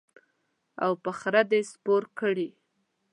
[0.83, 2.49] او په خره دې سپور کړي.